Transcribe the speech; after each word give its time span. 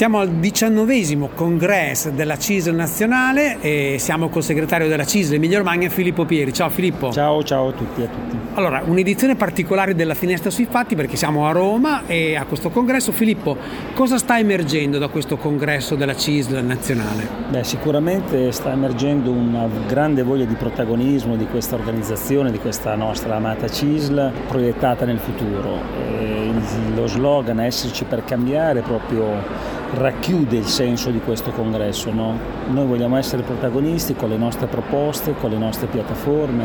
Siamo 0.00 0.20
al 0.20 0.30
diciannovesimo 0.30 1.28
congresso 1.34 2.08
della 2.08 2.38
CISL 2.38 2.74
nazionale 2.74 3.60
e 3.60 3.96
siamo 3.98 4.30
col 4.30 4.42
segretario 4.42 4.88
della 4.88 5.04
CISL 5.04 5.34
Emilio 5.34 5.58
Romagna 5.58 5.90
Filippo 5.90 6.24
Pieri. 6.24 6.54
Ciao 6.54 6.70
Filippo. 6.70 7.12
Ciao, 7.12 7.44
ciao 7.44 7.68
a 7.68 7.72
tutti 7.72 8.00
e 8.00 8.04
a 8.04 8.08
tutti. 8.08 8.38
Allora, 8.54 8.82
un'edizione 8.82 9.36
particolare 9.36 9.94
della 9.94 10.14
Finestra 10.14 10.48
sui 10.48 10.64
Fatti 10.64 10.94
perché 10.94 11.16
siamo 11.16 11.46
a 11.46 11.52
Roma 11.52 12.06
e 12.06 12.34
a 12.34 12.46
questo 12.46 12.70
congresso. 12.70 13.12
Filippo, 13.12 13.58
cosa 13.92 14.16
sta 14.16 14.38
emergendo 14.38 14.96
da 14.96 15.08
questo 15.08 15.36
congresso 15.36 15.96
della 15.96 16.16
CISL 16.16 16.64
nazionale? 16.64 17.28
Beh, 17.50 17.62
sicuramente 17.64 18.52
sta 18.52 18.72
emergendo 18.72 19.30
una 19.30 19.68
grande 19.86 20.22
voglia 20.22 20.46
di 20.46 20.54
protagonismo 20.54 21.36
di 21.36 21.44
questa 21.44 21.74
organizzazione, 21.74 22.50
di 22.50 22.58
questa 22.58 22.94
nostra 22.94 23.36
amata 23.36 23.68
CISL 23.68 24.32
proiettata 24.48 25.04
nel 25.04 25.18
futuro. 25.18 25.78
E 25.94 26.52
lo 26.94 27.06
slogan 27.06 27.60
Esserci 27.60 28.04
per 28.04 28.24
cambiare 28.24 28.80
proprio 28.80 29.88
racchiude 29.94 30.56
il 30.56 30.66
senso 30.66 31.10
di 31.10 31.20
questo 31.20 31.50
congresso. 31.50 32.12
No? 32.12 32.38
Noi 32.68 32.86
vogliamo 32.86 33.16
essere 33.16 33.42
protagonisti 33.42 34.14
con 34.14 34.28
le 34.28 34.36
nostre 34.36 34.66
proposte, 34.66 35.34
con 35.34 35.50
le 35.50 35.58
nostre 35.58 35.86
piattaforme, 35.86 36.64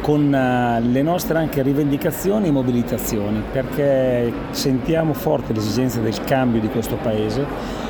con 0.00 0.34
eh, 0.34 0.80
le 0.80 1.02
nostre 1.02 1.38
anche 1.38 1.62
rivendicazioni 1.62 2.48
e 2.48 2.50
mobilitazioni, 2.50 3.42
perché 3.50 4.32
sentiamo 4.50 5.12
forte 5.12 5.52
l'esigenza 5.52 6.00
del 6.00 6.22
cambio 6.24 6.60
di 6.60 6.68
questo 6.68 6.96
Paese 6.96 7.86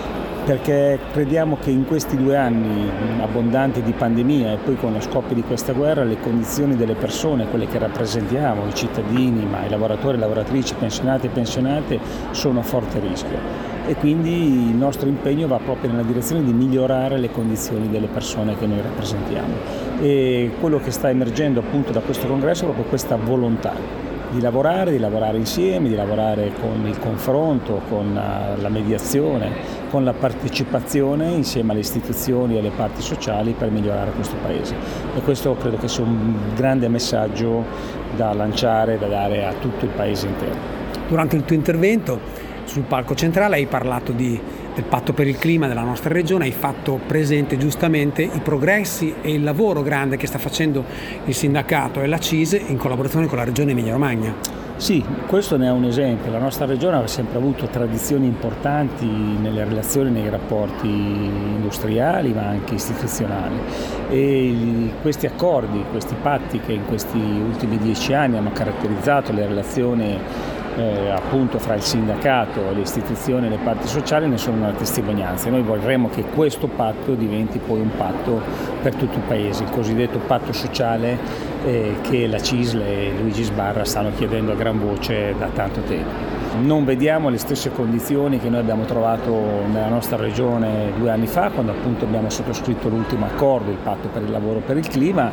perché 0.48 0.98
crediamo 1.12 1.58
che 1.60 1.68
in 1.68 1.84
questi 1.84 2.16
due 2.16 2.34
anni 2.34 2.90
abbondanti 3.20 3.82
di 3.82 3.92
pandemia 3.92 4.54
e 4.54 4.56
poi 4.56 4.76
con 4.76 4.94
lo 4.94 5.00
scoppio 5.02 5.34
di 5.34 5.42
questa 5.42 5.74
guerra 5.74 6.04
le 6.04 6.18
condizioni 6.20 6.74
delle 6.74 6.94
persone, 6.94 7.46
quelle 7.48 7.66
che 7.66 7.76
rappresentiamo, 7.76 8.66
i 8.66 8.74
cittadini, 8.74 9.44
ma 9.44 9.66
i 9.66 9.68
lavoratori 9.68 10.16
e 10.16 10.20
lavoratrici, 10.20 10.72
pensionati 10.72 11.26
e 11.26 11.28
pensionate, 11.28 12.00
sono 12.30 12.60
a 12.60 12.62
forte 12.62 12.98
rischio 12.98 13.76
e 13.86 13.94
quindi 13.96 14.70
il 14.70 14.74
nostro 14.74 15.10
impegno 15.10 15.48
va 15.48 15.58
proprio 15.58 15.90
nella 15.90 16.02
direzione 16.02 16.42
di 16.42 16.52
migliorare 16.54 17.18
le 17.18 17.30
condizioni 17.30 17.90
delle 17.90 18.06
persone 18.06 18.56
che 18.56 18.66
noi 18.66 18.80
rappresentiamo. 18.80 19.52
E 20.00 20.52
quello 20.58 20.80
che 20.80 20.92
sta 20.92 21.10
emergendo 21.10 21.60
appunto 21.60 21.92
da 21.92 22.00
questo 22.00 22.27
congresso 22.27 22.62
è 22.62 22.64
proprio 22.64 22.86
questa 22.86 23.16
volontà 23.16 24.08
di 24.30 24.40
lavorare, 24.40 24.90
di 24.90 24.98
lavorare 24.98 25.38
insieme, 25.38 25.88
di 25.88 25.94
lavorare 25.94 26.52
con 26.60 26.86
il 26.86 26.98
confronto, 26.98 27.80
con 27.88 28.16
eh, 28.16 28.60
la 28.60 28.68
mediazione, 28.68 29.50
con 29.90 30.04
la 30.04 30.12
partecipazione 30.12 31.30
insieme 31.30 31.72
alle 31.72 31.80
istituzioni 31.80 32.56
e 32.56 32.58
alle 32.58 32.70
parti 32.70 33.00
sociali 33.00 33.54
per 33.56 33.70
migliorare 33.70 34.10
questo 34.12 34.36
Paese. 34.42 34.74
E 35.16 35.20
questo 35.22 35.56
credo 35.56 35.76
che 35.78 35.88
sia 35.88 36.04
un 36.04 36.54
grande 36.54 36.88
messaggio 36.88 37.64
da 38.14 38.32
lanciare, 38.32 38.98
da 38.98 39.06
dare 39.06 39.44
a 39.44 39.52
tutto 39.54 39.84
il 39.84 39.90
Paese 39.90 40.26
intero. 40.26 40.56
Durante 41.08 41.36
il 41.36 41.44
tuo 41.44 41.56
intervento 41.56 42.20
sul 42.64 42.82
palco 42.82 43.14
centrale 43.14 43.56
hai 43.56 43.66
parlato 43.66 44.12
di, 44.12 44.38
del 44.78 44.86
patto 44.88 45.12
per 45.12 45.26
il 45.26 45.36
clima 45.38 45.66
della 45.66 45.82
nostra 45.82 46.14
regione, 46.14 46.44
hai 46.44 46.52
fatto 46.52 47.00
presente 47.04 47.56
giustamente 47.56 48.22
i 48.22 48.40
progressi 48.40 49.12
e 49.20 49.32
il 49.32 49.42
lavoro 49.42 49.82
grande 49.82 50.16
che 50.16 50.28
sta 50.28 50.38
facendo 50.38 50.84
il 51.24 51.34
sindacato 51.34 52.00
e 52.00 52.06
la 52.06 52.20
CISE 52.20 52.62
in 52.64 52.76
collaborazione 52.76 53.26
con 53.26 53.38
la 53.38 53.44
regione 53.44 53.72
Emilia-Romagna. 53.72 54.32
Sì, 54.76 55.04
questo 55.26 55.56
ne 55.56 55.66
è 55.66 55.70
un 55.72 55.82
esempio. 55.82 56.30
La 56.30 56.38
nostra 56.38 56.64
regione 56.64 56.98
ha 56.98 57.06
sempre 57.08 57.38
avuto 57.38 57.66
tradizioni 57.66 58.26
importanti 58.26 59.04
nelle 59.04 59.64
relazioni, 59.64 60.12
nei 60.12 60.30
rapporti 60.30 60.86
industriali 60.86 62.32
ma 62.32 62.46
anche 62.46 62.74
istituzionali 62.74 63.56
e 64.08 64.92
questi 65.02 65.26
accordi, 65.26 65.84
questi 65.90 66.14
patti 66.22 66.60
che 66.60 66.72
in 66.72 66.84
questi 66.86 67.18
ultimi 67.18 67.78
dieci 67.78 68.12
anni 68.14 68.36
hanno 68.36 68.52
caratterizzato 68.52 69.32
le 69.32 69.44
relazioni 69.48 70.16
eh, 70.78 71.10
appunto 71.10 71.58
fra 71.58 71.74
il 71.74 71.82
sindacato, 71.82 72.70
le 72.72 72.80
istituzioni 72.80 73.46
e 73.46 73.50
le 73.50 73.58
parti 73.62 73.88
sociali 73.88 74.28
ne 74.28 74.38
sono 74.38 74.56
una 74.56 74.72
testimonianza. 74.72 75.50
Noi 75.50 75.62
vorremmo 75.62 76.08
che 76.08 76.22
questo 76.22 76.68
patto 76.68 77.14
diventi 77.14 77.58
poi 77.58 77.80
un 77.80 77.90
patto 77.96 78.40
per 78.82 78.94
tutto 78.94 79.18
il 79.18 79.24
Paese, 79.26 79.64
il 79.64 79.70
cosiddetto 79.70 80.18
patto 80.18 80.52
sociale 80.52 81.18
eh, 81.64 81.96
che 82.02 82.26
la 82.26 82.40
CISL 82.40 82.80
e 82.80 83.12
Luigi 83.20 83.42
Sbarra 83.42 83.84
stanno 83.84 84.11
chiedendo 84.17 84.52
a 84.52 84.55
gran 84.55 84.78
voce 84.78 85.34
da 85.38 85.48
tanto 85.48 85.80
tempo 85.80 86.38
non 86.61 86.84
vediamo 86.84 87.28
le 87.28 87.38
stesse 87.38 87.70
condizioni 87.70 88.38
che 88.38 88.48
noi 88.48 88.61
abbiamo 88.61 88.84
trovato 88.84 89.67
nella 89.70 89.88
nostra 89.88 90.17
regione 90.17 90.92
due 90.96 91.11
anni 91.11 91.27
fa, 91.27 91.50
quando 91.50 91.72
appunto 91.72 92.05
abbiamo 92.05 92.30
sottoscritto 92.30 92.88
l'ultimo 92.88 93.27
accordo, 93.27 93.70
il 93.70 93.77
patto 93.77 94.08
per 94.08 94.22
il 94.22 94.30
lavoro 94.30 94.58
e 94.58 94.62
per 94.62 94.77
il 94.77 94.88
clima. 94.88 95.30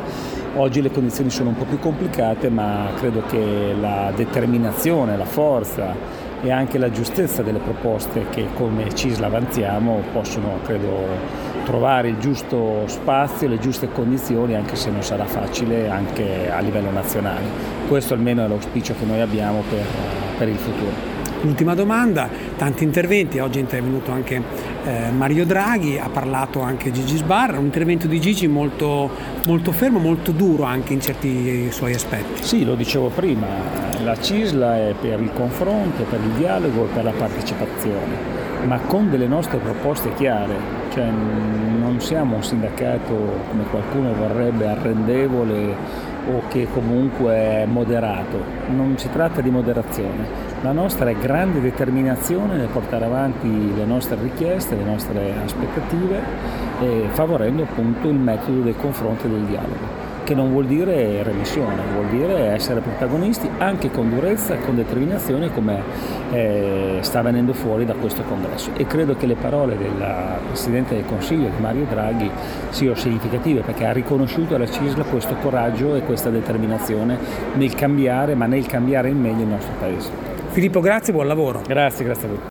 Oggi 0.58 0.80
le 0.80 0.90
condizioni 0.90 1.28
sono 1.28 1.50
un 1.50 1.56
po' 1.56 1.66
più 1.66 1.78
complicate, 1.78 2.48
ma 2.48 2.88
credo 2.96 3.22
che 3.28 3.74
la 3.78 4.10
determinazione, 4.16 5.14
la 5.14 5.26
forza 5.26 5.94
e 6.42 6.50
anche 6.50 6.78
la 6.78 6.90
giustezza 6.90 7.42
delle 7.42 7.58
proposte 7.58 8.24
che 8.30 8.46
come 8.54 8.94
CISLA 8.94 9.26
avanziamo 9.26 10.02
possono, 10.14 10.60
credo, 10.64 11.08
trovare 11.66 12.08
il 12.08 12.18
giusto 12.18 12.84
spazio, 12.86 13.48
le 13.48 13.58
giuste 13.58 13.90
condizioni, 13.92 14.54
anche 14.54 14.76
se 14.76 14.88
non 14.90 15.02
sarà 15.02 15.26
facile 15.26 15.90
anche 15.90 16.50
a 16.50 16.60
livello 16.60 16.90
nazionale. 16.90 17.44
Questo 17.86 18.14
almeno 18.14 18.42
è 18.42 18.48
l'auspicio 18.48 18.94
che 18.98 19.04
noi 19.04 19.20
abbiamo 19.20 19.62
per, 19.68 19.84
per 20.38 20.48
il 20.48 20.56
futuro. 20.56 21.14
L'ultima 21.42 21.74
domanda, 21.74 22.30
tanti 22.56 22.82
interventi, 22.82 23.38
oggi 23.40 23.58
è 23.58 23.60
intervenuto 23.60 24.10
anche 24.10 24.42
eh, 24.86 25.10
Mario 25.10 25.44
Draghi, 25.44 25.98
ha 25.98 26.08
parlato 26.08 26.60
anche 26.60 26.92
Gigi 26.92 27.16
Sbarra, 27.16 27.58
un 27.58 27.64
intervento 27.64 28.06
di 28.06 28.20
Gigi 28.20 28.46
molto, 28.46 29.10
molto 29.46 29.72
fermo, 29.72 29.98
molto 29.98 30.30
duro 30.30 30.62
anche 30.62 30.92
in 30.92 31.00
certi 31.00 31.70
suoi 31.72 31.92
aspetti. 31.92 32.44
Sì, 32.44 32.64
lo 32.64 32.76
dicevo 32.76 33.08
prima, 33.08 33.46
la 34.04 34.16
CISLA 34.16 34.88
è 34.88 34.94
per 34.98 35.20
il 35.20 35.32
confronto, 35.34 36.04
per 36.04 36.20
il 36.20 36.38
dialogo 36.38 36.84
e 36.84 36.88
per 36.94 37.02
la 37.02 37.12
partecipazione, 37.12 38.14
ma 38.66 38.78
con 38.78 39.10
delle 39.10 39.26
nostre 39.26 39.58
proposte 39.58 40.14
chiare, 40.14 40.54
cioè 40.92 41.10
non 41.10 42.00
siamo 42.00 42.36
un 42.36 42.44
sindacato 42.44 43.14
come 43.48 43.64
qualcuno 43.68 44.14
vorrebbe 44.14 44.68
arrendevole 44.68 46.05
o 46.28 46.42
che 46.48 46.66
comunque 46.72 47.34
è 47.34 47.66
moderato, 47.66 48.42
non 48.68 48.98
si 48.98 49.08
tratta 49.10 49.40
di 49.40 49.50
moderazione, 49.50 50.26
la 50.62 50.72
nostra 50.72 51.10
è 51.10 51.14
grande 51.16 51.60
determinazione 51.60 52.56
nel 52.56 52.68
portare 52.68 53.04
avanti 53.04 53.74
le 53.74 53.84
nostre 53.84 54.16
richieste, 54.20 54.76
le 54.76 54.84
nostre 54.84 55.34
aspettative, 55.44 56.20
eh, 56.80 57.04
favorendo 57.10 57.62
appunto 57.62 58.08
il 58.08 58.16
metodo 58.16 58.60
del 58.60 58.76
confronto 58.76 59.26
e 59.26 59.30
del 59.30 59.44
dialogo 59.44 60.05
che 60.26 60.34
non 60.34 60.50
vuol 60.50 60.66
dire 60.66 61.22
remissione, 61.22 61.80
vuol 61.94 62.06
dire 62.06 62.48
essere 62.48 62.80
protagonisti 62.80 63.48
anche 63.58 63.92
con 63.92 64.10
durezza 64.10 64.54
e 64.54 64.60
con 64.60 64.74
determinazione 64.74 65.52
come 65.52 65.80
eh, 66.32 66.98
sta 67.02 67.22
venendo 67.22 67.52
fuori 67.52 67.84
da 67.84 67.94
questo 67.94 68.22
congresso. 68.22 68.70
E 68.74 68.88
credo 68.88 69.14
che 69.14 69.26
le 69.26 69.36
parole 69.36 69.78
del 69.78 70.04
Presidente 70.48 70.96
del 70.96 71.06
Consiglio, 71.06 71.48
Mario 71.60 71.86
Draghi, 71.88 72.28
siano 72.70 72.96
significative 72.96 73.60
perché 73.60 73.86
ha 73.86 73.92
riconosciuto 73.92 74.56
alla 74.56 74.66
CISLA 74.66 75.04
questo 75.04 75.36
coraggio 75.36 75.94
e 75.94 76.00
questa 76.00 76.28
determinazione 76.28 77.16
nel 77.54 77.72
cambiare, 77.76 78.34
ma 78.34 78.46
nel 78.46 78.66
cambiare 78.66 79.10
in 79.10 79.20
meglio 79.20 79.42
il 79.42 79.48
nostro 79.48 79.74
Paese. 79.78 80.10
Filippo, 80.48 80.80
grazie, 80.80 81.12
buon 81.12 81.28
lavoro. 81.28 81.62
Grazie, 81.64 82.04
grazie 82.04 82.26
a 82.26 82.30
voi. 82.30 82.40